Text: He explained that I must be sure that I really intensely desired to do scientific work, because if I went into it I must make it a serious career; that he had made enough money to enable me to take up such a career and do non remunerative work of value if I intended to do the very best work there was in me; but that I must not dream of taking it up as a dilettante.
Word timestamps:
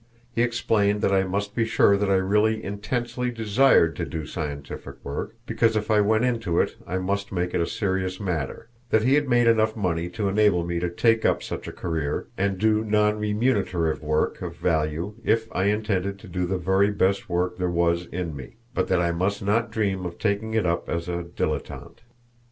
He 0.33 0.41
explained 0.41 1.01
that 1.01 1.13
I 1.13 1.25
must 1.25 1.53
be 1.53 1.63
sure 1.63 1.95
that 1.95 2.09
I 2.09 2.15
really 2.15 2.63
intensely 2.63 3.29
desired 3.29 3.95
to 3.97 4.03
do 4.03 4.25
scientific 4.25 4.95
work, 5.03 5.35
because 5.45 5.75
if 5.75 5.91
I 5.91 6.01
went 6.01 6.25
into 6.25 6.59
it 6.59 6.75
I 6.87 6.97
must 6.97 7.31
make 7.31 7.53
it 7.53 7.61
a 7.61 7.67
serious 7.67 8.17
career; 8.17 8.67
that 8.89 9.03
he 9.03 9.13
had 9.13 9.29
made 9.29 9.45
enough 9.45 9.75
money 9.75 10.09
to 10.09 10.27
enable 10.27 10.65
me 10.65 10.79
to 10.79 10.89
take 10.89 11.23
up 11.23 11.43
such 11.43 11.67
a 11.67 11.71
career 11.71 12.25
and 12.35 12.57
do 12.57 12.83
non 12.83 13.19
remunerative 13.19 14.01
work 14.01 14.41
of 14.41 14.55
value 14.55 15.17
if 15.23 15.47
I 15.51 15.65
intended 15.65 16.17
to 16.17 16.27
do 16.27 16.47
the 16.47 16.57
very 16.57 16.89
best 16.89 17.29
work 17.29 17.59
there 17.59 17.69
was 17.69 18.07
in 18.07 18.35
me; 18.35 18.57
but 18.73 18.87
that 18.87 19.03
I 19.03 19.11
must 19.11 19.43
not 19.43 19.69
dream 19.69 20.07
of 20.07 20.17
taking 20.17 20.55
it 20.55 20.65
up 20.65 20.89
as 20.89 21.07
a 21.09 21.21
dilettante. 21.21 22.01